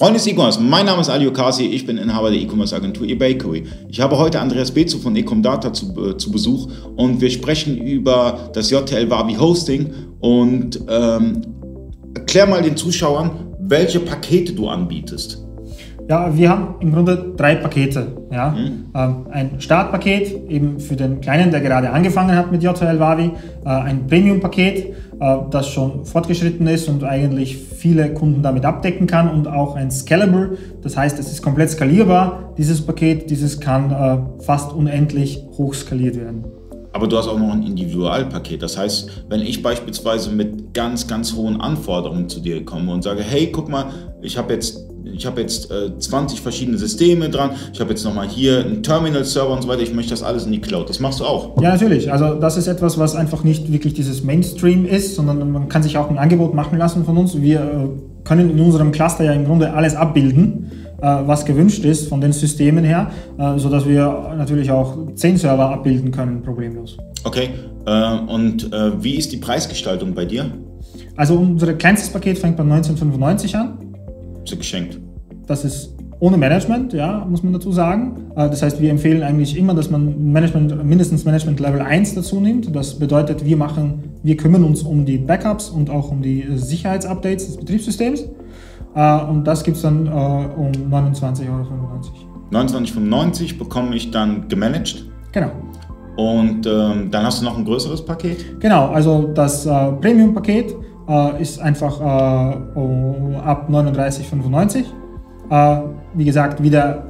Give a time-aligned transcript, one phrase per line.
[0.00, 3.64] Freunde des E-Commerce, mein Name ist Ali Okasi, ich bin Inhaber der E-Commerce Agentur eBakery.
[3.88, 8.48] Ich habe heute Andreas Bezu von Ecomdata zu, äh, zu Besuch und wir sprechen über
[8.52, 11.42] das JTL Wabi Hosting und ähm,
[12.14, 15.47] erklär mal den Zuschauern, welche Pakete du anbietest.
[16.08, 18.06] Ja, wir haben im Grunde drei Pakete.
[18.32, 18.50] Ja?
[18.50, 18.86] Mhm.
[18.94, 23.32] Ähm, ein Startpaket eben für den Kleinen, der gerade angefangen hat mit JTL Wavi,
[23.64, 29.28] äh, ein Premium-Paket, äh, das schon fortgeschritten ist und eigentlich viele Kunden damit abdecken kann
[29.28, 34.42] und auch ein Scalable, das heißt, es ist komplett skalierbar, dieses Paket, dieses kann äh,
[34.42, 36.44] fast unendlich hoch skaliert werden.
[36.92, 38.62] Aber du hast auch noch ein Individualpaket.
[38.62, 43.22] Das heißt, wenn ich beispielsweise mit ganz, ganz hohen Anforderungen zu dir komme und sage,
[43.22, 43.86] hey, guck mal,
[44.22, 48.28] ich habe jetzt ich habe jetzt äh, 20 verschiedene Systeme dran, ich habe jetzt nochmal
[48.28, 50.88] hier einen Terminal-Server und so weiter, ich möchte das alles in die Cloud.
[50.88, 51.60] Das machst du auch?
[51.60, 52.12] Ja, natürlich.
[52.12, 55.96] Also das ist etwas, was einfach nicht wirklich dieses Mainstream ist, sondern man kann sich
[55.98, 57.40] auch ein Angebot machen lassen von uns.
[57.40, 57.88] Wir äh,
[58.24, 62.84] können in unserem Cluster ja im Grunde alles abbilden, was gewünscht ist von den Systemen
[62.84, 66.96] her, äh, sodass wir natürlich auch 10 Server abbilden können, problemlos.
[67.24, 67.50] Okay,
[67.86, 70.50] äh, und äh, wie ist die Preisgestaltung bei dir?
[71.16, 73.78] Also unser kleinstes Paket fängt bei 1995 an
[74.48, 74.98] so geschenkt.
[75.46, 78.32] Das ist ohne Management, ja, muss man dazu sagen.
[78.34, 82.40] Äh, das heißt, wir empfehlen eigentlich immer, dass man Management, mindestens Management Level 1 dazu
[82.40, 82.74] nimmt.
[82.74, 87.46] Das bedeutet, wir machen, wir kümmern uns um die Backups und auch um die Sicherheitsupdates
[87.46, 88.24] des Betriebssystems.
[88.94, 92.00] Äh, und das gibt es dann äh, um 29,95 Euro.
[92.50, 95.04] 29,95 bekomme ich dann gemanagt.
[95.32, 95.50] Genau.
[96.16, 98.60] Und ähm, dann hast du noch ein größeres Paket?
[98.60, 100.74] Genau, also das äh, Premium-Paket
[101.08, 104.84] äh, ist einfach äh, ab 39,95.
[105.50, 105.82] Äh,
[106.14, 107.04] wie gesagt, wieder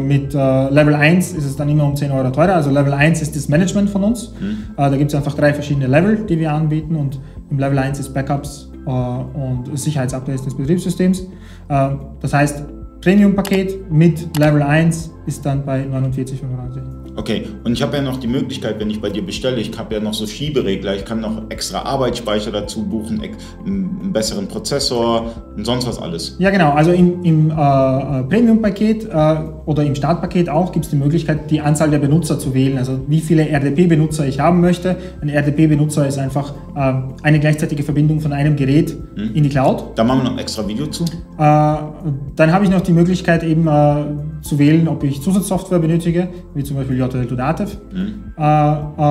[0.00, 2.54] mit äh, Level 1 ist es dann immer um 10 Euro teurer.
[2.54, 4.32] Also Level 1 ist das Management von uns.
[4.40, 4.74] Mhm.
[4.76, 8.14] da gibt es einfach drei verschiedene Level, die wir anbieten und im Level 1 ist
[8.14, 11.26] Backups und Sicherheitsupdates des Betriebssystems.
[11.68, 12.64] das heißt,
[13.00, 17.05] Premium-Paket mit Level 1 ist dann bei 49,95.
[17.16, 19.94] Okay, und ich habe ja noch die Möglichkeit, wenn ich bei dir bestelle, ich habe
[19.94, 23.22] ja noch so Schieberegler, ich kann noch extra Arbeitsspeicher dazu buchen,
[23.64, 26.36] einen besseren Prozessor und sonst was alles.
[26.38, 26.72] Ja, genau.
[26.72, 31.50] Also im, im äh, äh, Premium-Paket äh, oder im Startpaket auch gibt es die Möglichkeit,
[31.50, 32.76] die Anzahl der Benutzer zu wählen.
[32.76, 34.96] Also wie viele RDP-Benutzer ich haben möchte.
[35.22, 39.34] Ein RDP-Benutzer ist einfach äh, eine gleichzeitige Verbindung von einem Gerät hm.
[39.34, 39.92] in die Cloud.
[39.94, 41.04] Da machen wir noch ein extra Video zu.
[41.04, 46.28] Äh, dann habe ich noch die Möglichkeit eben äh, zu wählen, ob ich Zusatzsoftware benötige,
[46.54, 47.78] wie zum Beispiel JTL to Dativ.
[47.92, 48.32] Mhm.
[48.38, 49.06] Äh, äh,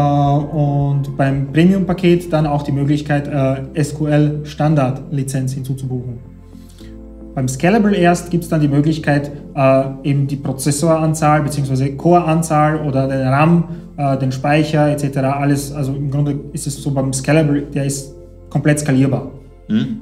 [0.55, 6.19] und beim Premium-Paket dann auch die Möglichkeit, äh, SQL-Standard-Lizenz hinzuzubuchen.
[7.35, 11.91] Beim Scalable erst gibt es dann die Möglichkeit, äh, eben die Prozessoranzahl bzw.
[11.91, 13.65] Core-Anzahl oder den RAM,
[13.97, 15.17] äh, den Speicher etc.
[15.17, 18.15] alles, also im Grunde ist es so beim Scalable, der ist
[18.49, 19.31] komplett skalierbar.
[19.67, 20.01] Mhm.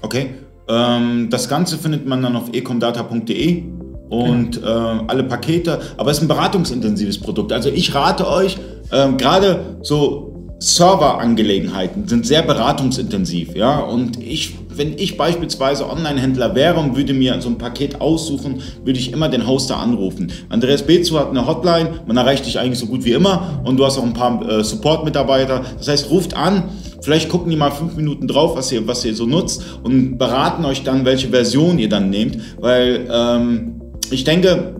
[0.00, 0.30] Okay.
[0.68, 3.64] Ähm, das Ganze findet man dann auf ecomdata.de
[4.08, 5.80] und äh, alle Pakete.
[5.96, 7.52] Aber es ist ein beratungsintensives Produkt.
[7.52, 8.56] Also ich rate euch,
[8.90, 10.28] äh, gerade so
[10.60, 13.78] Serverangelegenheiten sind sehr beratungsintensiv, ja.
[13.78, 18.98] Und ich, wenn ich beispielsweise Online-Händler wäre und würde mir so ein Paket aussuchen, würde
[18.98, 20.32] ich immer den Hoster anrufen.
[20.48, 23.86] Andreas Bezu hat eine Hotline, man erreicht dich eigentlich so gut wie immer und du
[23.86, 25.62] hast auch ein paar äh, Support-Mitarbeiter.
[25.78, 26.64] Das heißt, ruft an,
[27.02, 30.64] vielleicht gucken die mal fünf Minuten drauf, was ihr, was ihr so nutzt und beraten
[30.64, 33.77] euch dann, welche Version ihr dann nehmt, weil ähm,
[34.10, 34.74] ich denke,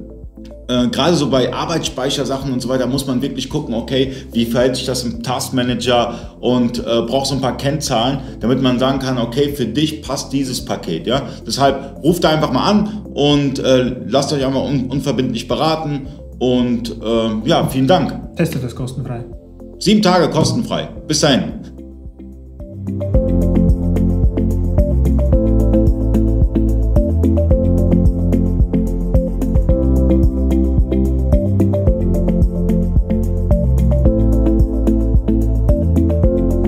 [0.69, 4.77] äh, gerade so bei Arbeitsspeichersachen und so weiter muss man wirklich gucken, okay, wie verhält
[4.77, 9.19] sich das im Taskmanager und äh, braucht so ein paar Kennzahlen, damit man sagen kann,
[9.19, 11.06] okay, für dich passt dieses Paket.
[11.06, 11.22] Ja?
[11.47, 16.06] Deshalb ruft da einfach mal an und äh, lasst euch einmal un unverbindlich beraten
[16.39, 18.37] und äh, ja, vielen Dank.
[18.37, 19.25] Testet das kostenfrei.
[19.78, 20.89] Sieben Tage kostenfrei.
[21.06, 21.78] Bis dahin.